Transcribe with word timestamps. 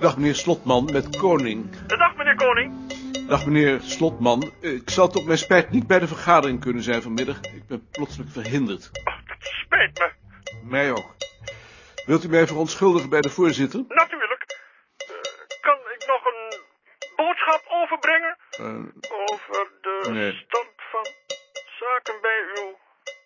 Dag 0.00 0.16
meneer 0.16 0.34
Slotman 0.34 0.84
met 0.92 1.16
Koning. 1.16 1.70
Dag 1.86 2.16
meneer 2.16 2.34
Koning. 2.36 2.74
Dag 3.28 3.46
meneer 3.46 3.80
Slotman. 3.80 4.52
Ik 4.60 4.90
zal 4.90 5.08
tot 5.08 5.24
mijn 5.26 5.38
spijt 5.38 5.70
niet 5.70 5.86
bij 5.86 5.98
de 5.98 6.06
vergadering 6.06 6.60
kunnen 6.60 6.82
zijn 6.82 7.02
vanmiddag. 7.02 7.36
Ik 7.36 7.66
ben 7.66 7.88
plotseling 7.90 8.32
verhinderd. 8.32 8.90
Oh, 9.04 9.14
dat 9.26 9.36
spijt 9.40 9.98
me. 9.98 10.10
Mij 10.62 10.90
ook. 10.90 11.14
Wilt 12.06 12.24
u 12.24 12.28
mij 12.28 12.46
verontschuldigen 12.46 13.08
bij 13.10 13.20
de 13.20 13.30
voorzitter? 13.30 13.84
Natuurlijk. 13.88 14.44
Uh, 14.98 15.16
kan 15.60 15.78
ik 15.94 16.06
nog 16.06 16.24
een 16.24 16.60
boodschap 17.16 17.62
overbrengen? 17.68 18.36
Uh, 18.60 18.66
Over 19.26 19.70
de 19.80 20.10
nee. 20.10 20.32
stand 20.32 20.72
van 20.90 21.06
zaken 21.80 22.14
bij 22.20 22.38
uw 22.54 22.76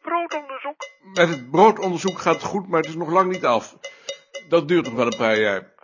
broodonderzoek? 0.02 0.88
Met 1.14 1.28
het 1.28 1.50
broodonderzoek 1.50 2.18
gaat 2.18 2.34
het 2.34 2.44
goed, 2.44 2.68
maar 2.68 2.80
het 2.80 2.88
is 2.88 2.96
nog 2.96 3.10
lang 3.10 3.32
niet 3.32 3.44
af. 3.44 3.76
Dat 4.48 4.68
duurt 4.68 4.84
nog 4.84 4.94
wel 4.94 5.06
een 5.06 5.18
paar 5.18 5.38
jaar. 5.38 5.78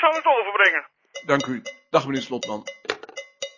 Zal 0.00 0.14
het 0.14 0.26
overbrengen. 0.26 0.86
Dank 1.26 1.46
u. 1.46 1.62
Dag 1.90 2.06
meneer 2.06 2.22
Slotman. 2.22 2.62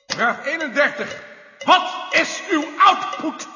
Vraag 0.07 0.47
31. 0.47 1.23
Wat 1.65 2.07
is 2.11 2.43
uw 2.51 2.65
output? 2.79 3.50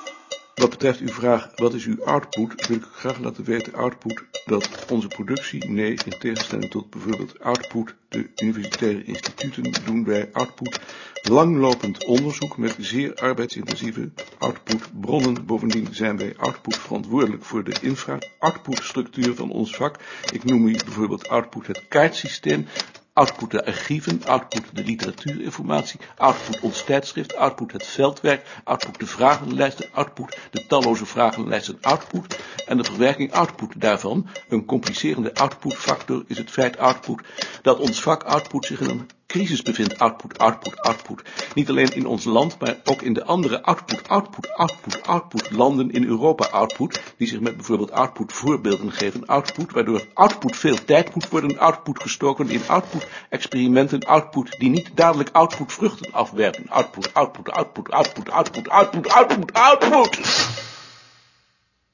Wat 0.54 0.70
betreft 0.70 1.00
uw 1.00 1.08
vraag, 1.08 1.50
wat 1.54 1.74
is 1.74 1.84
uw 1.84 2.04
output, 2.04 2.66
wil 2.66 2.76
ik 2.76 2.84
graag 2.92 3.18
laten 3.18 3.44
weten, 3.44 3.74
output, 3.74 4.24
dat 4.44 4.68
onze 4.90 5.08
productie, 5.08 5.70
nee, 5.70 5.90
in 6.04 6.18
tegenstelling 6.18 6.70
tot 6.70 6.90
bijvoorbeeld 6.90 7.40
output, 7.40 7.94
de 8.08 8.30
universitaire 8.42 9.04
instituten, 9.04 9.72
doen 9.84 10.04
wij 10.04 10.30
output 10.32 10.80
langlopend 11.22 12.04
onderzoek 12.04 12.56
met 12.56 12.76
zeer 12.78 13.14
arbeidsintensieve 13.14 14.10
output 14.38 15.00
bronnen. 15.00 15.46
Bovendien 15.46 15.88
zijn 15.90 16.16
wij 16.16 16.34
output 16.36 16.76
verantwoordelijk 16.76 17.44
voor 17.44 17.64
de 17.64 17.74
infra, 17.80 18.18
output 18.38 18.82
structuur 18.82 19.34
van 19.34 19.50
ons 19.50 19.76
vak. 19.76 19.96
Ik 20.32 20.44
noem 20.44 20.66
hier 20.66 20.82
bijvoorbeeld 20.84 21.28
output 21.28 21.66
het 21.66 21.88
kaartsysteem, 21.88 22.66
Output 23.14 23.50
de 23.50 23.66
archieven, 23.66 24.20
output 24.26 24.64
de 24.72 24.84
literatuurinformatie, 24.84 26.00
output 26.16 26.60
ons 26.60 26.84
tijdschrift, 26.84 27.36
output 27.36 27.72
het 27.72 27.86
veldwerk, 27.86 28.46
output 28.64 28.98
de 28.98 29.06
vragenlijsten, 29.06 29.88
output 29.92 30.38
de 30.50 30.66
talloze 30.66 31.06
vragenlijsten, 31.06 31.78
output 31.80 32.38
en 32.66 32.76
de 32.76 32.84
verwerking 32.84 33.32
output 33.32 33.80
daarvan. 33.80 34.28
Een 34.48 34.64
complicerende 34.64 35.34
outputfactor 35.34 36.24
is 36.26 36.38
het 36.38 36.50
feit 36.50 36.78
output 36.78 37.22
dat 37.62 37.78
ons 37.78 38.02
vak 38.02 38.22
output 38.22 38.64
zich 38.64 38.80
in 38.80 38.90
een 38.90 39.08
crisis 39.26 39.62
bevindt. 39.62 39.98
Output, 39.98 40.38
output, 40.38 40.80
output. 40.80 41.22
Niet 41.54 41.68
alleen 41.68 41.94
in 41.94 42.06
ons 42.06 42.24
land, 42.24 42.60
maar 42.60 42.80
ook 42.84 43.02
in 43.02 43.12
de 43.12 43.24
andere 43.24 43.62
output, 43.62 44.08
output, 44.08 44.48
output, 44.54 45.06
output 45.06 45.50
landen 45.50 45.90
in 45.90 46.04
Europa 46.04 46.48
output, 46.48 47.14
die 47.16 47.28
zich 47.28 47.40
met 47.40 47.56
bijvoorbeeld 47.56 47.90
output 47.90 48.32
voorbeelden 48.32 48.92
geven. 48.92 49.26
Output, 49.26 49.72
waardoor 49.72 50.06
output 50.14 50.56
veel 50.56 50.84
tijd 50.84 51.14
moet 51.14 51.28
worden, 51.28 51.58
output 51.58 52.02
gestoken 52.02 52.48
in 52.48 52.60
output 52.66 53.06
experimenten, 53.28 54.00
output 54.00 54.58
die 54.58 54.70
niet 54.70 54.90
dadelijk 54.94 55.30
output 55.32 55.72
vruchten 55.72 56.12
afwerpen. 56.12 56.68
Output, 56.68 57.14
output, 57.14 57.50
output, 57.50 57.90
output, 57.90 58.30
output, 58.30 58.68
output, 58.68 59.08
output, 59.08 59.52
output. 59.52 60.18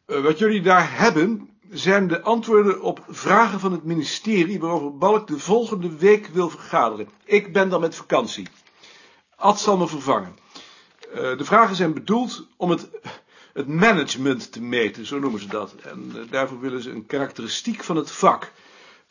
Uh, 0.06 0.20
wat 0.20 0.38
jullie 0.38 0.62
daar 0.62 0.98
hebben, 0.98 1.50
zijn 1.70 2.08
de 2.08 2.22
antwoorden 2.22 2.82
op 2.82 3.04
vragen 3.08 3.60
van 3.60 3.72
het 3.72 3.84
ministerie 3.84 4.60
waarover 4.60 4.96
Balk 4.96 5.26
de 5.26 5.38
volgende 5.38 5.96
week 5.96 6.26
wil 6.26 6.50
vergaderen. 6.50 7.08
Ik 7.24 7.52
ben 7.52 7.68
dan 7.68 7.80
met 7.80 7.94
vakantie. 7.94 8.46
Ad 9.40 9.60
zal 9.60 9.76
me 9.76 9.88
vervangen. 9.88 10.36
Uh, 11.14 11.14
de 11.14 11.44
vragen 11.44 11.76
zijn 11.76 11.94
bedoeld 11.94 12.46
om 12.56 12.70
het, 12.70 12.88
het 13.52 13.68
management 13.68 14.52
te 14.52 14.62
meten, 14.62 15.06
zo 15.06 15.18
noemen 15.18 15.40
ze 15.40 15.46
dat. 15.46 15.74
En 15.74 16.12
uh, 16.16 16.30
daarvoor 16.30 16.60
willen 16.60 16.82
ze 16.82 16.90
een 16.90 17.06
karakteristiek 17.06 17.84
van 17.84 17.96
het 17.96 18.10
vak. 18.10 18.52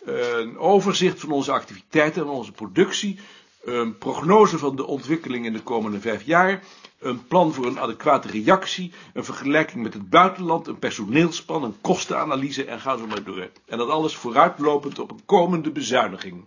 Uh, 0.07 0.37
een 0.37 0.57
overzicht 0.57 1.19
van 1.19 1.31
onze 1.31 1.51
activiteiten 1.51 2.21
en 2.21 2.27
onze 2.27 2.51
productie. 2.51 3.19
Een 3.63 3.97
prognose 3.97 4.57
van 4.57 4.75
de 4.75 4.85
ontwikkeling 4.85 5.45
in 5.45 5.53
de 5.53 5.61
komende 5.63 5.99
vijf 5.99 6.23
jaar 6.23 6.63
een 6.99 7.27
plan 7.27 7.53
voor 7.53 7.65
een 7.65 7.79
adequate 7.79 8.27
reactie, 8.27 8.91
een 9.13 9.25
vergelijking 9.25 9.83
met 9.83 9.93
het 9.93 10.09
buitenland, 10.09 10.67
een 10.67 10.79
personeelsplan, 10.79 11.63
een 11.63 11.81
kostenanalyse 11.81 12.65
en 12.65 12.79
ga 12.79 12.97
zo 12.97 13.07
maar 13.07 13.23
door. 13.23 13.49
En 13.65 13.77
dat 13.77 13.89
alles 13.89 14.15
vooruitlopend 14.15 14.99
op 14.99 15.11
een 15.11 15.25
komende 15.25 15.71
bezuiniging. 15.71 16.43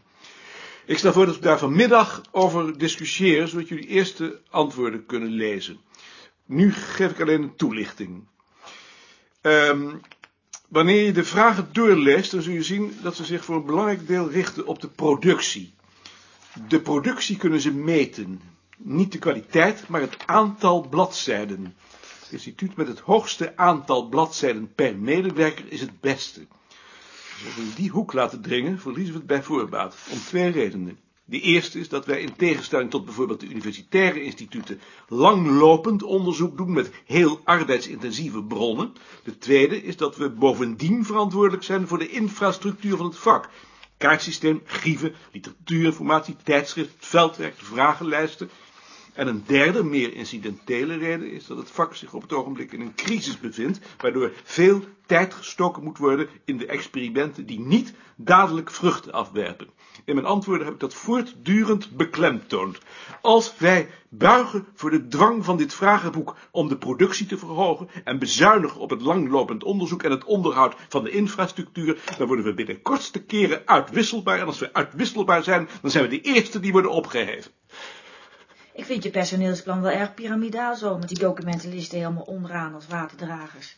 Ik 0.87 0.99
stel 0.99 1.13
voor 1.13 1.27
dat 1.27 1.35
we 1.35 1.41
daar 1.41 1.59
vanmiddag 1.59 2.23
over 2.31 2.79
discussiëren, 2.79 3.49
zodat 3.49 3.69
jullie 3.69 3.87
eerste 3.87 4.41
antwoorden 4.51 5.07
kunnen 5.07 5.29
lezen. 5.29 5.81
Nu 6.47 6.73
geef 6.73 7.11
ik 7.11 7.21
alleen 7.21 7.43
een 7.43 7.57
toelichting. 7.57 8.25
Um, 9.43 10.01
wanneer 10.69 11.05
je 11.05 11.13
de 11.13 11.25
vragen 11.25 11.69
doorleest, 11.73 12.31
dan 12.31 12.43
zul 12.43 12.53
je 12.53 12.63
zien 12.63 12.97
dat 13.03 13.17
ze 13.17 13.25
zich 13.25 13.45
voor 13.45 13.57
een 13.57 13.67
belangrijk 13.67 14.07
deel 14.07 14.31
richten 14.31 14.67
op 14.67 14.81
de 14.81 14.89
productie. 14.89 15.75
De 16.69 16.81
productie 16.81 17.37
kunnen 17.37 17.61
ze 17.61 17.73
meten. 17.73 18.41
Niet 18.77 19.13
de 19.13 19.19
kwaliteit, 19.19 19.89
maar 19.89 20.01
het 20.01 20.17
aantal 20.27 20.89
bladzijden. 20.89 21.77
Het 22.23 22.33
instituut 22.33 22.77
met 22.77 22.89
het 22.89 22.99
hoogste 22.99 23.57
aantal 23.57 24.09
bladzijden 24.09 24.75
per 24.75 24.97
medewerker 24.97 25.65
is 25.69 25.81
het 25.81 26.01
beste. 26.01 26.47
We 27.43 27.61
in 27.61 27.73
die 27.75 27.91
hoek 27.91 28.13
laten 28.13 28.43
dringen, 28.43 28.79
verliezen 28.79 29.13
we 29.13 29.19
het 29.19 29.27
bij 29.27 29.43
voorbaat. 29.43 29.97
Om 30.11 30.19
twee 30.19 30.51
redenen. 30.51 30.99
De 31.25 31.41
eerste 31.41 31.79
is 31.79 31.89
dat 31.89 32.07
wij 32.07 32.21
in 32.21 32.37
tegenstelling 32.37 32.91
tot 32.91 33.05
bijvoorbeeld 33.05 33.41
de 33.41 33.49
universitaire 33.49 34.23
instituten 34.23 34.81
langlopend 35.09 36.03
onderzoek 36.03 36.57
doen 36.57 36.73
met 36.73 36.91
heel 37.05 37.41
arbeidsintensieve 37.45 38.43
bronnen. 38.43 38.93
De 39.25 39.39
tweede 39.39 39.83
is 39.83 39.97
dat 39.97 40.17
we 40.17 40.31
bovendien 40.31 41.05
verantwoordelijk 41.05 41.63
zijn 41.63 41.89
voor 41.89 41.99
de 41.99 42.09
infrastructuur 42.09 42.97
van 42.97 43.07
het 43.07 43.17
vak. 43.19 43.49
Kaartsysteem, 43.97 44.61
grieven, 44.65 45.15
literatuurinformatie, 45.33 46.37
tijdschrift, 46.43 46.95
veldwerk, 46.99 47.55
vragenlijsten. 47.57 48.51
En 49.13 49.27
een 49.27 49.45
derde, 49.47 49.85
meer 49.85 50.15
incidentele 50.15 50.97
reden 50.97 51.31
is 51.31 51.47
dat 51.47 51.57
het 51.57 51.71
vak 51.71 51.95
zich 51.95 52.15
op 52.15 52.23
het 52.23 52.33
ogenblik 52.33 52.73
in 52.73 52.81
een 52.81 52.95
crisis 52.95 53.41
bevindt, 53.41 53.81
waardoor 53.99 54.33
veel 54.45 54.85
tijd 55.07 55.35
gestoken 55.35 55.83
moet 55.83 55.99
worden 55.99 56.29
in 56.45 56.57
de 56.57 56.67
experimenten 56.67 57.47
die 57.47 57.61
niet 57.61 57.95
dadelijk 58.17 58.71
vruchten 58.71 59.13
afwerpen. 59.13 59.69
In 60.05 60.15
mijn 60.15 60.27
antwoorden 60.27 60.65
heb 60.65 60.75
ik 60.75 60.81
dat 60.81 60.95
voortdurend 60.95 61.97
beklemtoond. 61.97 62.79
Als 63.21 63.55
wij 63.59 63.89
buigen 64.09 64.67
voor 64.75 64.91
de 64.91 65.09
dwang 65.09 65.45
van 65.45 65.57
dit 65.57 65.75
vragenboek 65.75 66.37
om 66.51 66.69
de 66.69 66.77
productie 66.77 67.27
te 67.27 67.39
verhogen 67.39 67.89
en 68.05 68.19
bezuinigen 68.19 68.81
op 68.81 68.91
het 68.91 69.01
langlopend 69.01 69.65
onderzoek 69.65 70.03
en 70.03 70.11
het 70.11 70.25
onderhoud 70.25 70.75
van 70.89 71.05
de 71.05 71.11
infrastructuur, 71.11 72.03
dan 72.19 72.27
worden 72.27 72.45
we 72.45 72.55
binnen 72.55 72.83
kortste 72.83 73.25
keren 73.25 73.63
uitwisselbaar. 73.65 74.39
En 74.39 74.47
als 74.47 74.59
we 74.59 74.73
uitwisselbaar 74.73 75.43
zijn, 75.43 75.69
dan 75.83 75.91
zijn 75.91 76.05
we 76.05 76.11
de 76.11 76.21
eerste 76.21 76.61
die 76.61 76.73
worden 76.73 76.91
opgeheven. 76.91 77.51
Ik 78.75 78.85
vind 78.85 79.03
je 79.03 79.11
personeelsplan 79.11 79.81
wel 79.81 79.91
erg 79.91 80.15
piramidaal 80.15 80.77
zo, 80.77 80.99
met 80.99 81.09
die 81.09 81.19
documentenlisten 81.19 81.99
helemaal 81.99 82.23
onderaan 82.23 82.75
als 82.75 82.87
waterdragers. 82.87 83.77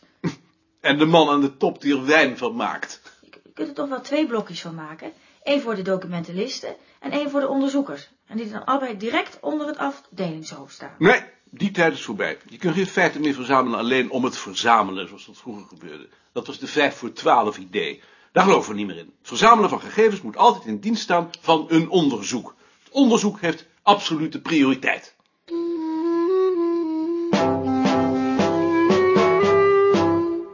En 0.79 0.97
de 0.97 1.05
man 1.05 1.29
aan 1.29 1.41
de 1.41 1.57
top 1.57 1.81
die 1.81 1.95
er 1.95 2.05
wijn 2.05 2.37
van 2.37 2.55
maakt. 2.55 3.01
Je 3.21 3.51
kunt 3.53 3.67
er 3.67 3.73
toch 3.73 3.89
wel 3.89 4.01
twee 4.01 4.27
blokjes 4.27 4.61
van 4.61 4.75
maken. 4.75 5.11
Eén 5.43 5.61
voor 5.61 5.75
de 5.75 5.81
documentenlisten 5.81 6.75
en 6.99 7.11
één 7.11 7.29
voor 7.29 7.39
de 7.39 7.47
onderzoekers. 7.47 8.09
En 8.27 8.37
die 8.37 8.51
dan 8.51 8.65
allebei 8.65 8.97
direct 8.97 9.37
onder 9.41 9.67
het 9.67 9.77
afdelingshoofd 9.77 10.73
staan. 10.73 10.95
Nee, 10.97 11.23
die 11.49 11.71
tijd 11.71 11.93
is 11.93 12.03
voorbij. 12.03 12.37
Je 12.49 12.57
kunt 12.57 12.75
geen 12.75 12.87
feiten 12.87 13.21
meer 13.21 13.33
verzamelen 13.33 13.79
alleen 13.79 14.09
om 14.09 14.23
het 14.23 14.37
verzamelen, 14.37 15.07
zoals 15.07 15.25
dat 15.25 15.37
vroeger 15.37 15.65
gebeurde. 15.67 16.09
Dat 16.31 16.47
was 16.47 16.59
de 16.59 16.67
5 16.67 16.95
voor 16.95 17.13
12 17.13 17.57
idee. 17.57 18.01
Daar 18.31 18.43
geloven 18.43 18.71
we 18.71 18.77
niet 18.77 18.87
meer 18.87 18.97
in. 18.97 19.13
Het 19.19 19.27
verzamelen 19.27 19.69
van 19.69 19.81
gegevens 19.81 20.21
moet 20.21 20.37
altijd 20.37 20.65
in 20.65 20.79
dienst 20.79 21.01
staan 21.01 21.29
van 21.41 21.65
een 21.69 21.89
onderzoek. 21.89 22.55
Het 22.83 22.93
onderzoek 22.93 23.41
heeft 23.41 23.65
absolute 23.85 24.41
prioriteit. 24.41 25.15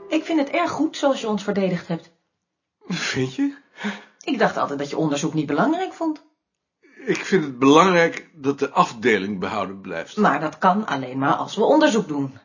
Ik 0.09 0.25
vind 0.25 0.39
het 0.39 0.49
erg 0.49 0.71
goed 0.71 0.97
zoals 0.97 1.21
je 1.21 1.27
ons 1.27 1.43
verdedigd 1.43 1.87
hebt. 1.87 2.11
Vind 2.87 3.35
je? 3.35 3.55
Ik 4.23 4.39
dacht 4.39 4.57
altijd 4.57 4.79
dat 4.79 4.89
je 4.89 4.97
onderzoek 4.97 5.33
niet 5.33 5.45
belangrijk 5.45 5.93
vond. 5.93 6.23
Ik 7.05 7.25
vind 7.25 7.43
het 7.43 7.59
belangrijk 7.59 8.29
dat 8.33 8.59
de 8.59 8.69
afdeling 8.69 9.39
behouden 9.39 9.81
blijft. 9.81 10.17
Maar 10.17 10.39
dat 10.39 10.57
kan 10.57 10.85
alleen 10.85 11.17
maar 11.17 11.33
als 11.33 11.55
we 11.55 11.63
onderzoek 11.63 12.07
doen. 12.07 12.37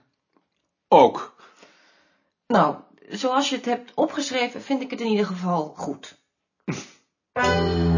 Ook. 0.88 1.34
Nou, 2.46 2.76
zoals 3.08 3.48
je 3.48 3.56
het 3.56 3.64
hebt 3.64 3.94
opgeschreven, 3.94 4.62
vind 4.62 4.82
ik 4.82 4.90
het 4.90 5.00
in 5.00 5.06
ieder 5.06 5.26
geval 5.26 5.74
goed. 5.76 6.18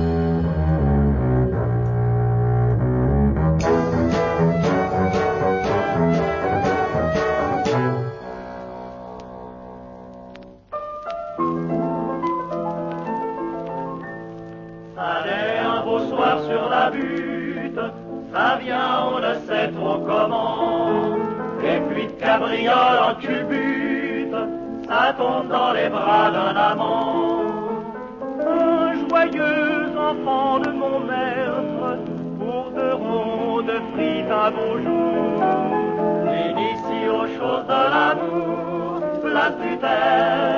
sait 19.47 19.71
trop 19.73 19.99
comment. 20.01 21.17
Et 21.63 21.81
puis 21.89 22.07
de 22.07 22.13
cabriole 22.13 22.99
en 23.09 23.15
culbute, 23.17 24.37
ça 24.89 25.15
tombe 25.19 25.49
dans 25.49 25.73
les 25.73 25.89
bras 25.89 26.31
d'un 26.31 26.57
amant. 26.57 27.45
Un 28.47 29.09
joyeux 29.09 29.99
enfants 29.99 30.61
de 30.61 30.71
mon 30.71 31.01
maître, 31.01 31.99
pour 32.39 32.71
de 32.71 32.93
rondes 32.93 33.81
frites 33.93 34.31
un 34.31 34.51
beau 34.51 34.79
jour. 34.85 35.45
L'initier 36.33 37.09
aux 37.11 37.29
choses 37.39 37.67
de 37.67 37.83
l'amour, 37.93 39.03
place 39.23 39.57
du 39.63 39.79
terre. 39.79 40.49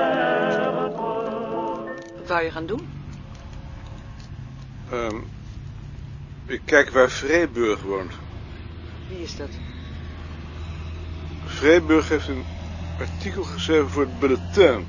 Wat 2.30 2.38
wou 2.38 2.44
je 2.44 2.50
gaan 2.50 2.66
doen? 2.66 2.88
Ehm, 4.92 5.16
ik 6.46 6.60
kijk 6.64 6.90
waar 6.90 7.10
Vreeburg 7.10 7.82
woont. 7.82 8.12
Wie 9.10 9.22
is 9.22 9.36
dat? 9.36 9.48
Vreeburg 11.44 12.08
heeft 12.08 12.28
een 12.28 12.44
artikel 12.98 13.42
geschreven 13.42 13.90
voor 13.90 14.02
het 14.02 14.18
bulletin. 14.18 14.86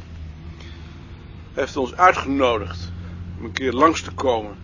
Hij 1.53 1.63
heeft 1.63 1.77
ons 1.77 1.95
uitgenodigd 1.95 2.91
om 3.38 3.45
een 3.45 3.51
keer 3.51 3.71
langs 3.71 4.01
te 4.01 4.12
komen. 4.12 4.56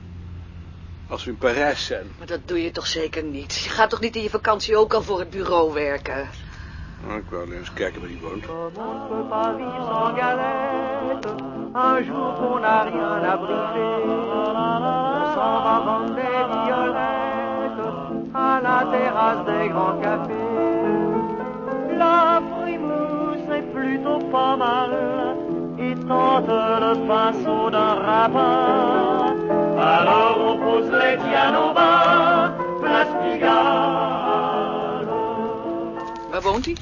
Als 1.08 1.24
we 1.24 1.30
in 1.32 1.38
Parijs 1.38 1.86
zijn. 1.86 2.08
Maar 2.18 2.28
dat 2.28 2.48
doe 2.48 2.64
je 2.64 2.72
toch 2.72 2.88
zeker 2.88 3.24
niet? 3.24 3.56
Je 3.56 3.70
gaat 3.70 3.90
toch 3.90 4.00
niet 4.00 4.16
in 4.16 4.22
je 4.22 4.30
vakantie 4.30 4.78
ook 4.78 4.94
al 4.94 5.02
voor 5.02 5.20
het 5.20 5.30
bureau 5.30 5.74
werken? 5.74 6.30
Nou, 7.06 7.20
ik 7.20 7.26
wou 7.30 7.44
alleen 7.46 7.58
eens 7.58 7.74
kijken 7.74 8.02
waar 8.02 8.10
hij 8.10 8.20
woont. 8.20 8.46
Un 11.78 12.06
jour 12.06 12.34
qu'on 12.36 12.60
n'a 12.62 12.84
rien 12.84 13.24
abrité, 13.24 13.86
on 14.10 15.26
s'en 15.34 15.62
va 15.66 15.82
vendre 15.86 16.16
des 16.16 16.24
violettes 16.24 16.87
à 18.58 18.62
la 18.62 18.80
terrasse 18.92 19.46
des 19.46 19.70
grands 19.70 20.00
cafés. 20.02 20.34
La 21.98 22.42
frimousse 22.52 23.50
est 23.58 23.68
plutôt 23.74 24.20
pas 24.32 24.56
mal 24.56 24.92
et 25.80 25.94
tente 26.08 26.48
le 26.84 26.94
pinceau 27.08 27.70
d'un 27.70 27.94
rapin. 28.10 29.36
Alors 29.78 30.38
on 30.50 30.58
pose 30.66 30.92
les 30.92 31.18
pianos 31.18 31.74
bas, 31.74 32.52
place 32.82 33.14
Pigalle. 33.22 35.08
Waar 36.32 36.42
woont 36.42 36.66
hij? 36.66 36.76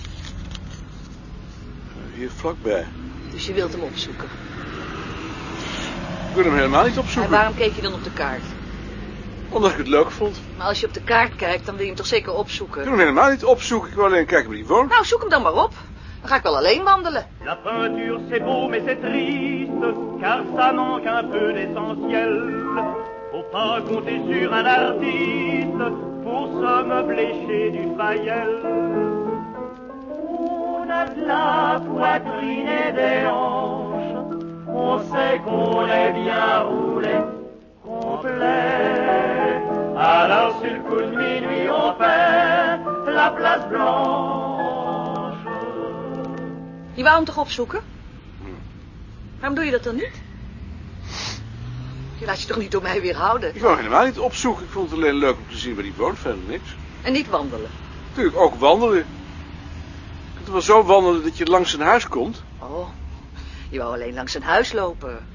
Hier 2.16 2.30
vlakbij. 2.30 2.86
Dus 3.32 3.46
je 3.48 3.54
wilt 3.54 3.72
hem 3.72 3.82
opzoeken. 3.84 4.28
Ik 6.30 6.36
wil 6.36 6.44
hem 6.44 6.56
helemaal 6.56 6.84
niet 6.84 6.94
En 6.94 7.00
opzoeken. 7.00 7.32
waarom 7.32 7.56
keek 7.56 7.74
je 7.76 7.82
dan 7.82 7.94
op 7.94 8.04
de 8.04 8.12
kaart? 8.12 8.55
Omdat 9.50 9.72
ik 9.72 9.78
het 9.78 9.88
leuk 9.88 10.12
vond. 10.12 10.42
Maar 10.58 10.68
als 10.68 10.80
je 10.80 10.88
op 10.88 10.94
de 10.94 11.02
kaart 11.02 11.36
kijkt, 11.36 11.66
dan 11.66 11.74
wil 11.76 11.84
je 11.84 11.90
hem 11.90 11.98
toch 11.98 12.06
zeker 12.06 12.26
Ik 12.28 12.32
wil 12.34 12.40
opzoeken? 12.42 12.84
hem 12.84 13.00
helemaal 13.00 13.30
niet 13.30 13.46
opzoeken. 13.46 13.90
Ik 13.90 13.96
wil 13.96 14.06
alleen 14.06 14.26
kijken 14.26 14.48
waar 14.50 14.58
hij 14.58 14.68
woont. 14.68 14.90
Nou, 14.90 15.06
zoek 15.06 15.20
hem 15.22 15.30
dan 15.30 15.42
maar 15.42 15.54
op. 15.64 15.72
Dan 16.22 16.30
ga 16.30 16.36
ik 16.36 16.44
wel 16.44 16.58
alleen 16.58 16.84
wandelen. 16.84 17.26
La 17.44 17.56
peinture 17.56 18.20
c'est 18.30 18.44
beau 18.44 18.70
mais 18.70 18.82
c'est 18.86 19.00
triste, 19.02 19.94
car 20.22 20.40
ça 20.58 20.72
manque 20.74 21.06
un 21.08 21.30
peu 21.30 21.54
d'essentiel. 21.54 22.54
Faut 23.32 23.50
pas 23.52 23.82
compter 23.88 24.22
sur 24.30 24.54
un 24.54 24.66
artiste 24.66 25.92
pour 26.24 26.48
se 26.48 26.84
meubler 26.88 27.34
chez 27.48 27.72
du 27.72 27.88
Fayel. 27.98 28.50
On 30.10 30.90
a 30.90 31.06
de 31.06 31.26
la 31.26 31.80
poitrine 31.86 32.68
et 32.68 32.92
des 32.94 33.26
hanches, 33.28 34.16
on 34.68 35.00
sait 35.12 35.40
qu'on 35.46 35.86
est 35.88 36.14
bien 36.14 36.60
roulé, 36.62 37.16
complet. 38.26 39.96
Alors 39.98 40.60
sur 40.60 40.74
le 40.74 40.82
coup 40.88 41.02
de 41.02 41.16
minuit 41.16 41.70
on 41.70 41.94
fait 41.98 43.12
la 43.12 43.30
place 43.30 43.66
blanche. 43.70 45.38
Je 46.96 47.04
wou 47.04 47.16
hem 47.16 47.26
toch 47.26 47.38
opzoeken? 47.38 47.82
Waarom 49.40 49.56
doe 49.56 49.66
je 49.66 49.72
dat 49.72 49.84
dan 49.84 49.96
niet? 49.96 50.22
Je 52.18 52.26
laat 52.26 52.42
je 52.42 52.48
toch 52.48 52.58
niet 52.58 52.72
door 52.72 52.82
mij 52.82 53.02
weerhouden? 53.02 53.56
Ik 53.56 53.62
hem 53.62 53.76
helemaal 53.76 54.06
niet 54.06 54.20
opzoeken. 54.20 54.64
Ik 54.64 54.72
vond 54.72 54.90
het 54.90 55.00
alleen 55.00 55.16
leuk 55.16 55.36
om 55.36 55.50
te 55.50 55.58
zien 55.58 55.76
waar 55.76 55.84
hij 55.84 55.94
woont. 55.98 56.20
Verder 56.20 56.44
niks. 56.48 56.76
En 57.02 57.14
niet 57.14 57.30
wandelen. 57.30 57.70
Natuurlijk 58.10 58.38
ook 58.38 58.56
wandelen. 58.56 58.98
Je 58.98 59.04
kunt 60.36 60.48
wel 60.50 60.62
zo 60.62 60.84
wandelen 60.84 61.24
dat 61.24 61.38
je 61.38 61.46
langs 61.46 61.70
zijn 61.70 61.82
huis 61.82 62.08
komt. 62.08 62.44
Oh, 62.60 62.90
je 63.70 63.78
wou 63.80 63.94
alleen 63.94 64.14
langs 64.14 64.32
zijn 64.32 64.44
huis 64.44 64.74
lopen. 64.74 65.35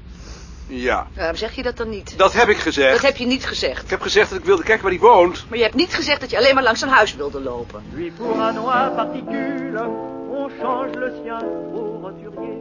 Ja, 0.67 1.07
Waarom 1.15 1.35
zeg 1.35 1.55
je 1.55 1.63
dat 1.63 1.77
dan 1.77 1.89
niet? 1.89 2.17
dat 2.17 2.33
heb 2.33 2.47
ik 2.49 2.57
gezegd. 2.57 2.91
Dat 2.93 3.01
heb 3.01 3.17
je 3.17 3.25
niet 3.25 3.45
gezegd. 3.45 3.83
Ik 3.83 3.89
heb 3.89 4.01
gezegd 4.01 4.29
dat 4.29 4.39
ik 4.39 4.45
wilde 4.45 4.63
kijken 4.63 4.83
waar 4.83 4.91
hij 4.91 5.01
woont. 5.01 5.45
Maar 5.49 5.57
je 5.57 5.63
hebt 5.63 5.75
niet 5.75 5.93
gezegd 5.95 6.19
dat 6.21 6.29
je 6.29 6.37
alleen 6.37 6.53
maar 6.53 6.63
langs 6.63 6.79
zijn 6.79 6.91
huis 6.91 7.15
wilde 7.15 7.41
lopen. 7.41 7.83
Lui 7.93 8.11
pour 8.17 8.35
un 8.47 8.53
noir 8.53 8.91
particule, 8.91 9.87
on 10.29 10.49
change 10.61 10.97
le 10.99 11.11
sien 11.23 11.41
au 11.73 11.99
roturier. 12.01 12.59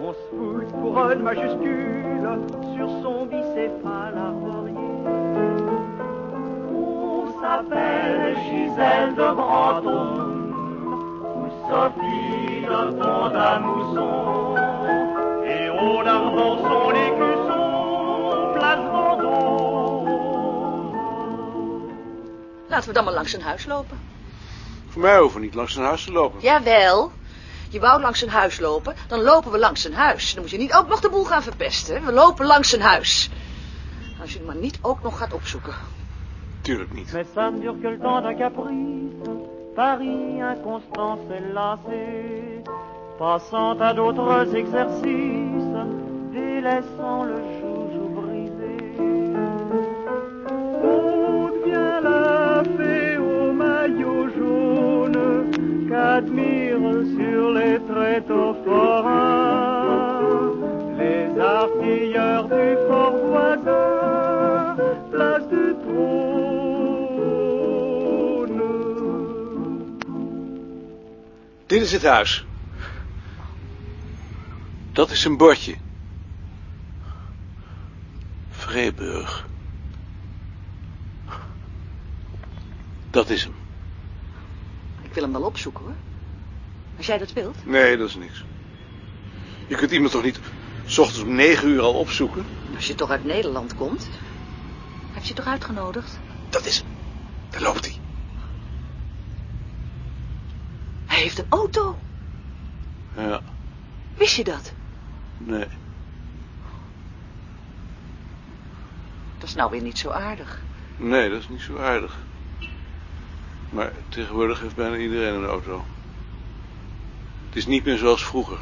On 0.00 0.12
se 0.12 0.18
fout 0.30 0.80
pour 0.80 1.10
une 1.10 1.22
majuscule 1.22 2.38
sur 2.76 2.88
son 3.02 3.26
bicéphale 3.26 4.16
armorier. 4.16 4.76
On 6.72 7.26
s'appelle 7.40 8.36
Gisèle 8.36 9.14
de 9.14 9.34
Brantôme 9.34 10.52
ou 11.36 11.48
Sophie 11.68 12.60
de 12.62 12.80
Pont 13.00 13.34
à 15.98 15.98
Mousson. 15.98 15.98
Et 15.98 16.04
on 16.04 16.06
armand 16.06 16.58
son 16.58 16.94
écusson, 16.94 18.52
place 18.54 18.84
Vendôme. 18.92 20.08
Laten 22.68 22.88
we 22.88 22.94
dan 22.94 23.04
maar 23.04 23.14
langs 23.14 23.30
zijn 23.30 23.42
huis 23.42 23.66
lopen. 23.66 24.00
Voor 24.88 25.02
mij 25.02 25.18
hoeven 25.18 25.40
we 25.40 25.46
niet 25.46 25.54
langs 25.54 25.72
zijn 25.72 25.84
huis 25.84 26.04
te 26.04 26.12
lopen. 26.12 26.40
Jawel. 26.40 27.12
Je 27.70 27.80
wou 27.80 28.00
langs 28.00 28.18
zijn 28.18 28.30
huis 28.30 28.60
lopen, 28.60 28.94
dan 29.08 29.22
lopen 29.22 29.50
we 29.50 29.58
langs 29.58 29.82
zijn 29.82 29.94
huis. 29.94 30.34
Dan 30.34 30.42
moet 30.42 30.50
je 30.50 30.58
niet 30.58 30.74
ook 30.74 30.88
nog 30.88 31.00
de 31.00 31.10
boel 31.10 31.24
gaan 31.24 31.42
verpesten. 31.42 32.04
We 32.04 32.12
lopen 32.12 32.46
langs 32.46 32.68
zijn 32.68 32.82
huis. 32.82 33.30
Als 34.20 34.32
je 34.32 34.36
hem 34.38 34.46
maar 34.46 34.56
niet 34.56 34.78
ook 34.82 35.02
nog 35.02 35.18
gaat 35.18 35.32
opzoeken. 35.32 35.74
Tuurlijk 36.60 36.92
niet. 36.92 37.12
Mais 37.12 37.26
ça 37.26 37.50
ne 37.50 37.60
dure 37.60 37.78
que 37.80 37.88
le 37.88 37.98
temps 37.98 38.22
d'un 38.22 38.36
caprice. 38.36 39.46
Paris 39.74 40.40
inconstant 40.40 41.18
s'est 41.28 41.52
lassé, 41.52 42.62
passant 43.16 43.80
à 43.80 43.94
d'autres 43.94 44.52
exercices, 44.52 45.47
délaissant 46.58 47.22
le 47.24 47.36
joujou 47.58 48.06
brisé. 48.18 48.76
On 50.82 51.50
devient 51.54 51.96
la 52.02 52.64
fée 52.76 53.16
au 53.16 53.52
maillot 53.52 54.24
jaune 54.36 55.20
qu'admirent 55.88 57.04
sur 57.16 57.42
les 57.58 57.76
tréteaux 57.90 58.54
forains 58.64 60.22
les 60.98 61.26
artilleurs 61.40 62.46
du 62.48 62.68
fort 62.88 63.18
voisin, 63.28 64.76
place 65.12 65.46
du 65.54 65.66
trône. 65.84 66.18
Dit 71.66 71.82
is 71.82 71.92
het 71.92 72.02
huis. 72.02 72.44
Dat 74.92 75.10
is 75.10 75.20
zijn 75.20 75.36
bordje. 75.36 75.74
Dat 83.10 83.30
is 83.30 83.42
hem. 83.44 83.54
Ik 85.02 85.12
wil 85.14 85.22
hem 85.22 85.32
wel 85.32 85.42
opzoeken 85.42 85.84
hoor. 85.84 85.94
Als 86.96 87.06
jij 87.06 87.18
dat 87.18 87.32
wilt. 87.32 87.66
Nee, 87.66 87.96
dat 87.96 88.08
is 88.08 88.14
niks. 88.14 88.44
Je 89.66 89.74
kunt 89.76 89.90
iemand 89.90 90.12
toch 90.12 90.22
niet... 90.22 90.40
S 90.86 90.98
ochtends 90.98 91.22
om 91.22 91.34
negen 91.34 91.68
uur 91.68 91.80
al 91.80 91.94
opzoeken? 91.94 92.44
Als 92.74 92.86
je 92.86 92.94
toch 92.94 93.10
uit 93.10 93.24
Nederland 93.24 93.74
komt. 93.74 94.08
Heb 95.12 95.22
je 95.24 95.34
toch 95.34 95.46
uitgenodigd? 95.46 96.18
Dat 96.50 96.66
is 96.66 96.76
hem. 96.78 96.86
Daar 97.50 97.62
loopt 97.62 97.84
hij. 97.86 97.94
Hij 101.06 101.20
heeft 101.22 101.38
een 101.38 101.46
auto. 101.48 101.98
Ja, 103.16 103.40
Wist 104.16 104.36
je 104.36 104.44
dat? 104.44 104.72
nee. 105.38 105.66
Dat 109.38 109.48
is 109.48 109.54
nou 109.54 109.70
weer 109.70 109.82
niet 109.82 109.98
zo 109.98 110.10
aardig. 110.10 110.60
Nee, 110.96 111.30
dat 111.30 111.40
is 111.40 111.48
niet 111.48 111.60
zo 111.60 111.78
aardig. 111.78 112.16
Maar 113.70 113.90
tegenwoordig 114.08 114.60
heeft 114.60 114.76
bijna 114.76 114.96
iedereen 114.96 115.34
een 115.34 115.46
auto. 115.46 115.84
Het 117.46 117.56
is 117.56 117.66
niet 117.66 117.84
meer 117.84 117.96
zoals 117.96 118.24
vroeger. 118.24 118.58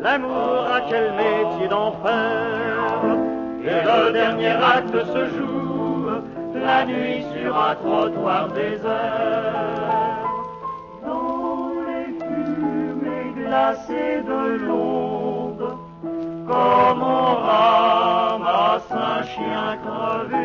L'amour 0.00 0.66
a 0.70 0.80
quel 0.88 1.14
métier 1.14 1.68
d'enfer. 1.68 2.78
Et 3.64 3.84
le 3.84 4.12
dernier 4.12 4.56
acte 4.62 5.04
se 5.12 5.28
joue 5.36 6.22
la 6.54 6.84
nuit 6.84 7.24
sur 7.34 7.56
un 7.56 7.74
trottoir 7.74 8.48
désert. 8.52 10.18
Dans 11.04 11.72
les 11.86 12.08
fumées 12.18 13.32
glacées 13.34 14.22
de 14.24 14.40
l'onde, 14.66 15.76
comme 16.46 17.02
on 17.02 17.34
ramasse 17.50 18.90
un 18.90 19.22
chien 19.24 19.76
crevé. 19.84 20.37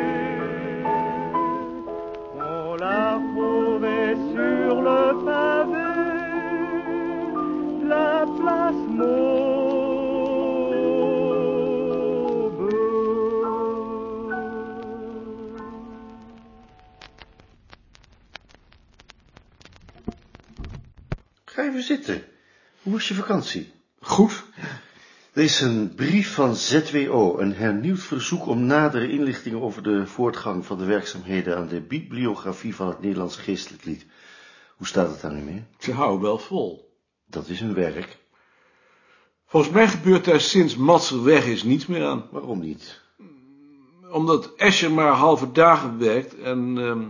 Ga 21.63 21.69
even 21.69 21.83
zitten. 21.83 22.23
Hoe 22.81 22.93
was 22.93 23.07
je 23.07 23.13
vakantie? 23.13 23.71
Goed. 23.99 24.43
Er 25.33 25.43
is 25.43 25.61
een 25.61 25.93
brief 25.95 26.33
van 26.33 26.55
ZWO, 26.55 27.39
een 27.39 27.53
hernieuwd 27.53 27.99
verzoek 27.99 28.47
om 28.47 28.65
nadere 28.65 29.09
inlichtingen 29.09 29.61
over 29.61 29.83
de 29.83 30.07
voortgang 30.07 30.65
van 30.65 30.77
de 30.77 30.85
werkzaamheden 30.85 31.57
aan 31.57 31.67
de 31.67 31.81
bibliografie 31.81 32.75
van 32.75 32.87
het 32.87 33.01
Nederlands 33.01 33.35
geestelijk 33.35 33.85
lied. 33.85 34.05
Hoe 34.77 34.87
staat 34.87 35.09
het 35.09 35.21
daar 35.21 35.33
nu 35.33 35.41
mee? 35.41 35.63
Ze 35.79 35.91
houden 35.91 36.21
wel 36.21 36.37
vol. 36.37 36.97
Dat 37.25 37.47
is 37.47 37.59
hun 37.59 37.73
werk. 37.73 38.17
Volgens 39.45 39.73
mij 39.73 39.87
gebeurt 39.87 40.25
daar 40.25 40.41
sinds 40.41 40.75
Matser 40.75 41.23
weg 41.23 41.45
is 41.45 41.63
niets 41.63 41.85
meer 41.85 42.05
aan. 42.05 42.27
Waarom 42.31 42.59
niet? 42.59 43.01
Omdat 44.11 44.55
Escher 44.55 44.91
maar 44.91 45.11
halve 45.11 45.51
dagen 45.51 45.97
werkt 45.97 46.39
en 46.39 46.77
ehm, 46.77 47.03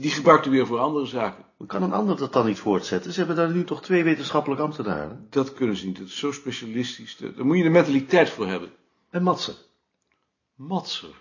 die 0.00 0.10
gebruikt 0.10 0.46
u 0.46 0.50
weer 0.50 0.66
voor 0.66 0.78
andere 0.78 1.06
zaken. 1.06 1.45
Kan 1.66 1.82
een 1.82 1.92
ander 1.92 2.16
dat 2.16 2.32
dan 2.32 2.46
niet 2.46 2.58
voortzetten? 2.58 3.12
Ze 3.12 3.18
hebben 3.18 3.36
daar 3.36 3.50
nu 3.50 3.64
toch 3.64 3.82
twee 3.82 4.04
wetenschappelijke 4.04 4.64
ambtenaren. 4.64 5.26
Dat 5.30 5.54
kunnen 5.54 5.76
ze 5.76 5.86
niet, 5.86 5.98
dat 5.98 6.06
is 6.06 6.18
zo 6.18 6.32
specialistisch. 6.32 7.16
Daar 7.16 7.46
moet 7.46 7.56
je 7.56 7.62
de 7.62 7.68
mentaliteit 7.70 8.30
voor 8.30 8.46
hebben. 8.46 8.70
En 9.10 9.22
Matsen. 9.22 9.54
Matser. 10.54 11.14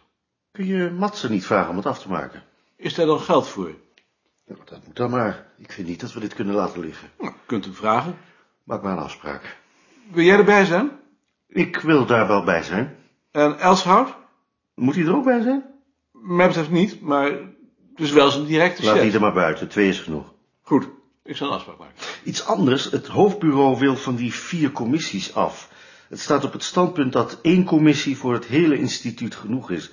Kun 0.52 0.66
je 0.66 0.90
Matsen 0.90 1.32
niet 1.32 1.46
vragen 1.46 1.70
om 1.70 1.76
het 1.76 1.86
af 1.86 2.00
te 2.02 2.10
maken? 2.10 2.44
Is 2.76 2.94
daar 2.94 3.06
dan 3.06 3.20
geld 3.20 3.48
voor? 3.48 3.76
Ja, 4.46 4.56
dat 4.66 4.86
moet 4.86 4.96
dan 4.96 5.10
maar. 5.10 5.52
Ik 5.58 5.72
vind 5.72 5.88
niet 5.88 6.00
dat 6.00 6.14
we 6.14 6.20
dit 6.20 6.34
kunnen 6.34 6.56
laten 6.56 6.80
liggen. 6.80 7.10
Nou, 7.20 7.34
kunt 7.46 7.66
u 7.66 7.74
vragen. 7.74 8.18
Maak 8.64 8.82
maar 8.82 8.92
een 8.92 9.04
afspraak. 9.04 9.58
Wil 10.12 10.24
jij 10.24 10.38
erbij 10.38 10.66
zijn? 10.66 10.92
Ik 11.48 11.78
wil 11.78 12.06
daar 12.06 12.28
wel 12.28 12.44
bij 12.44 12.64
zijn. 12.64 12.96
En 13.32 13.60
Elshout? 13.60 14.16
Moet 14.76 14.96
hij 14.96 15.06
er 15.06 15.16
ook 15.16 15.24
bij 15.24 15.42
zijn? 15.42 15.64
Mij 16.12 16.48
betreft 16.48 16.70
niet, 16.70 17.02
maar 17.02 17.32
is 18.00 18.12
wel 18.12 18.30
zijn 18.32 18.46
directe 18.46 18.84
Laat 18.84 18.94
chef. 18.94 19.04
die 19.04 19.14
er 19.14 19.20
maar 19.20 19.34
buiten. 19.34 19.68
Twee 19.68 19.90
is 19.90 20.00
genoeg. 20.00 20.34
Goed, 20.62 20.88
ik 21.24 21.36
zal 21.38 21.48
een 21.48 21.54
afspraak 21.54 21.78
maken. 21.78 21.96
Iets 22.24 22.46
anders. 22.46 22.92
Het 22.92 23.08
hoofdbureau 23.08 23.78
wil 23.80 23.96
van 23.96 24.16
die 24.16 24.34
vier 24.34 24.72
commissies 24.72 25.34
af. 25.36 25.70
Het 26.10 26.20
staat 26.20 26.44
op 26.44 26.54
het 26.54 26.64
standpunt 26.64 27.14
dat 27.14 27.40
één 27.42 27.64
commissie 27.64 28.18
voor 28.18 28.34
het 28.34 28.46
hele 28.46 28.78
instituut 28.78 29.36
genoeg 29.36 29.72
is. 29.72 29.90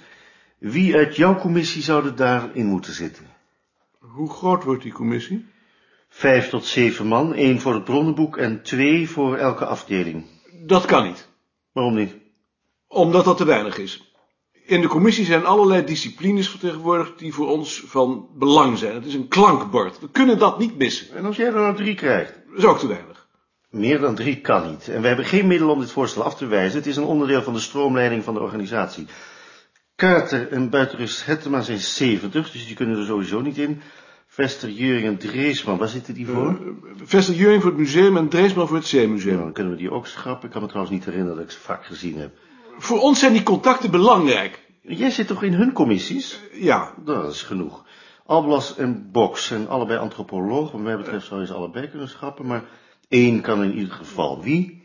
Wie 0.59 0.97
uit 0.97 1.17
jouw 1.17 1.37
commissie 1.39 1.83
zou 1.83 2.07
er 2.07 2.17
daarin 2.17 2.67
moeten 2.67 2.93
zitten? 2.93 3.27
Hoe 3.99 4.31
groot 4.31 4.65
wordt 4.65 4.83
die 4.83 4.93
commissie? 4.93 5.47
Vijf 6.09 6.49
tot 6.49 6.65
zeven 6.65 7.07
man, 7.07 7.35
één 7.35 7.61
voor 7.61 7.75
het 7.75 7.85
bronnenboek 7.85 8.37
en 8.37 8.63
twee 8.63 9.09
voor 9.11 9.37
elke 9.37 9.65
afdeling. 9.67 10.25
Dat 10.67 10.85
kan 10.85 11.05
niet, 11.05 11.29
Waarom 11.73 11.95
niet? 11.95 12.15
omdat 12.89 13.25
dat 13.25 13.37
te 13.37 13.45
weinig 13.45 13.79
is. 13.79 14.12
In 14.73 14.81
de 14.81 14.89
commissie 14.89 15.25
zijn 15.25 15.45
allerlei 15.45 15.85
disciplines 15.85 16.49
vertegenwoordigd 16.49 17.19
die 17.19 17.33
voor 17.33 17.49
ons 17.49 17.83
van 17.87 18.29
belang 18.35 18.79
zijn. 18.79 18.95
Het 18.95 19.07
is 19.07 19.15
een 19.15 19.29
klankbord. 19.29 20.01
We 20.01 20.11
kunnen 20.11 20.39
dat 20.39 20.59
niet 20.59 20.79
missen. 20.79 21.17
En 21.17 21.25
als 21.25 21.37
jij 21.37 21.47
er 21.47 21.53
nou 21.53 21.77
drie 21.77 21.95
krijgt? 21.95 22.35
Dat 22.49 22.59
is 22.59 22.65
ook 22.65 22.79
te 22.79 22.87
weinig. 22.87 23.27
Meer 23.71 24.01
dan 24.01 24.15
drie 24.15 24.41
kan 24.41 24.71
niet. 24.71 24.89
En 24.89 25.01
we 25.01 25.07
hebben 25.07 25.25
geen 25.25 25.47
middel 25.47 25.71
om 25.71 25.81
dit 25.81 25.91
voorstel 25.91 26.23
af 26.23 26.35
te 26.35 26.47
wijzen. 26.47 26.79
Het 26.79 26.87
is 26.87 26.97
een 26.97 27.05
onderdeel 27.05 27.43
van 27.43 27.53
de 27.53 27.61
stroomleiding 27.61 28.25
van 28.25 28.35
de 28.35 28.41
organisatie. 28.41 29.07
Kater 29.95 30.53
en 30.53 30.71
Buitenrust 30.71 31.27
Hettema 31.27 31.61
zijn 31.61 31.79
70, 31.79 32.51
dus 32.51 32.67
die 32.67 32.77
kunnen 32.77 32.99
er 32.99 33.07
sowieso 33.07 33.41
niet 33.41 33.59
in. 33.59 33.81
Vester, 34.27 34.71
Juring 34.71 35.07
en 35.07 35.19
Dreesman, 35.19 35.79
waar 35.79 35.89
zitten 35.89 36.15
die 36.15 36.27
voor? 36.27 36.61
Vester 37.05 37.35
Juring 37.35 37.63
voor 37.63 37.71
het 37.71 37.81
museum 37.81 38.17
en 38.17 38.29
Dreesman 38.29 38.69
voor 38.69 38.77
het 38.77 38.87
Zeemuseum. 38.87 39.39
dan 39.39 39.53
kunnen 39.53 39.73
we 39.73 39.79
die 39.79 39.91
ook 39.91 40.07
schrappen. 40.07 40.45
Ik 40.47 40.51
kan 40.51 40.63
me 40.63 40.69
trouwens 40.69 40.95
niet 40.95 41.05
herinneren 41.05 41.37
dat 41.37 41.45
ik 41.45 41.51
ze 41.51 41.59
vaak 41.59 41.85
gezien 41.85 42.19
heb. 42.19 42.31
Voor 42.79 43.01
ons 43.01 43.19
zijn 43.19 43.33
die 43.33 43.43
contacten 43.43 43.91
belangrijk. 43.91 44.62
Jij 44.83 45.11
zit 45.11 45.27
toch 45.27 45.43
in 45.43 45.53
hun 45.53 45.73
commissies? 45.73 46.41
Ja, 46.53 46.93
Nou, 47.05 47.21
dat 47.23 47.33
is 47.33 47.43
genoeg. 47.43 47.85
Alblas 48.27 48.77
en 48.77 49.09
Box 49.13 49.47
zijn 49.47 49.69
allebei 49.69 49.99
antropoloog. 49.99 50.71
Wat 50.73 50.81
mij 50.81 50.97
betreft 50.97 51.27
zou 51.27 51.41
je 51.41 51.47
ze 51.47 51.53
allebei 51.55 51.89
kunnen 51.89 52.09
schrappen, 52.09 52.47
maar 52.47 52.65
één 53.09 53.41
kan 53.41 53.63
in 53.63 53.75
ieder 53.75 53.93
geval. 53.95 54.43
Wie? 54.43 54.83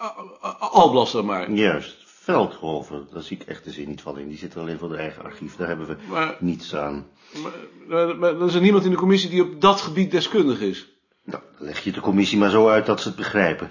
A- 0.00 0.14
A- 0.44 0.56
Alblas 0.70 1.12
dan 1.12 1.24
maar. 1.24 1.50
Juist, 1.50 1.96
Veldhoven. 2.04 3.06
Daar 3.12 3.22
zie 3.22 3.36
ik 3.40 3.46
echt 3.48 3.64
de 3.64 3.70
zin 3.70 3.88
niet 3.88 4.00
van 4.00 4.18
in. 4.18 4.28
Die 4.28 4.38
zit 4.38 4.54
er 4.54 4.60
alleen 4.60 4.78
voor 4.78 4.88
de 4.88 4.96
eigen 4.96 5.24
archief. 5.24 5.56
Daar 5.56 5.68
hebben 5.68 5.86
we 5.86 5.96
Maar, 6.08 6.36
niets 6.40 6.74
aan. 6.76 7.06
maar, 7.42 7.52
maar, 7.88 8.16
maar 8.16 8.34
er 8.40 8.46
is 8.46 8.54
er 8.54 8.60
niemand 8.60 8.84
in 8.84 8.90
de 8.90 8.96
commissie 8.96 9.30
die 9.30 9.42
op 9.42 9.60
dat 9.60 9.80
gebied 9.80 10.10
deskundig 10.10 10.60
is. 10.60 10.88
Nou, 11.24 11.42
dan 11.58 11.66
leg 11.66 11.80
je 11.84 11.92
de 11.92 12.00
commissie 12.00 12.38
maar 12.38 12.50
zo 12.50 12.68
uit 12.68 12.86
dat 12.86 13.00
ze 13.00 13.08
het 13.08 13.16
begrijpen. 13.16 13.70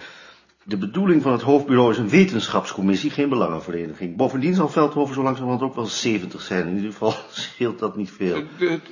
De 0.70 0.78
bedoeling 0.78 1.22
van 1.22 1.32
het 1.32 1.42
hoofdbureau 1.42 1.92
is 1.92 1.98
een 1.98 2.10
wetenschapscommissie, 2.10 3.10
geen 3.10 3.30
belangenvereniging. 3.30 4.16
Bovendien 4.16 4.54
zal 4.54 4.70
Veldhoven 4.70 5.16
zo 5.16 5.24
langzamerhand 5.24 5.62
ook 5.62 5.76
wel 5.76 5.86
70 5.86 6.42
zijn. 6.42 6.68
In 6.68 6.76
ieder 6.76 6.92
geval 6.92 7.14
scheelt 7.32 7.80
dat 7.80 7.96
niet 7.96 8.12
veel. 8.12 8.44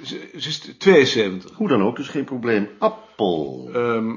Ze 0.02 0.30
is 0.32 0.74
72. 0.78 1.52
Hoe 1.56 1.68
dan 1.68 1.84
ook, 1.84 1.96
dus 1.96 2.08
geen 2.08 2.24
probleem. 2.24 2.70
Appel. 3.18 3.70
Ehm, 3.74 4.16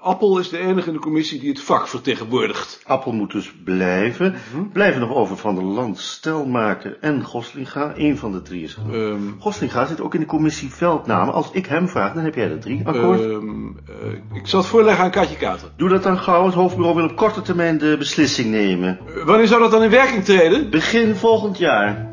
Appel 0.00 0.38
is 0.38 0.48
de 0.48 0.58
enige 0.58 0.88
in 0.88 0.92
de 0.92 1.00
commissie 1.00 1.40
die 1.40 1.48
het 1.48 1.60
vak 1.60 1.86
vertegenwoordigt. 1.88 2.80
Appel 2.86 3.12
moet 3.12 3.32
dus 3.32 3.52
blijven. 3.64 4.34
Blijven 4.72 5.00
nog 5.00 5.14
over 5.14 5.36
Van 5.36 5.54
der 5.54 5.64
Land, 5.64 5.98
Stelmaker 5.98 6.98
en 7.00 7.24
Goslinga. 7.24 7.92
Eén 7.96 8.16
van 8.18 8.32
de 8.32 8.42
drie 8.42 8.62
is 8.62 8.74
genoeg. 8.74 8.94
Ehm, 8.94 9.20
Goslinga 9.38 9.86
zit 9.86 10.00
ook 10.00 10.14
in 10.14 10.20
de 10.20 10.26
commissie 10.26 10.72
Veldnamen. 10.72 11.34
Als 11.34 11.50
ik 11.52 11.66
hem 11.66 11.88
vraag, 11.88 12.14
dan 12.14 12.24
heb 12.24 12.34
jij 12.34 12.50
er 12.50 12.60
drie. 12.60 12.86
Akkoord? 12.86 13.20
ehm, 13.20 13.66
eh, 13.66 14.36
ik 14.38 14.46
zal 14.46 14.60
het 14.60 14.68
voorleggen 14.68 15.04
aan 15.04 15.10
Katje 15.10 15.36
Kater. 15.36 15.68
Doe 15.76 15.88
dat 15.88 16.02
dan 16.02 16.18
gauw. 16.18 16.44
Het 16.44 16.54
hoofdbureau 16.54 16.96
wil 16.96 17.04
op 17.04 17.16
korte 17.16 17.42
termijn 17.42 17.78
de 17.78 17.96
beslissing 17.98 18.50
nemen. 18.50 18.98
Wanneer 19.24 19.46
zou 19.46 19.60
dat 19.60 19.70
dan 19.70 19.82
in 19.82 19.90
werking 19.90 20.24
treden? 20.24 20.70
Begin 20.70 21.14
volgend 21.14 21.58
jaar. 21.58 22.09